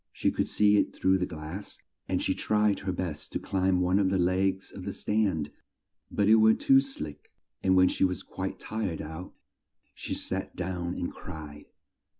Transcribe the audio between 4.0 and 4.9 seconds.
the legs of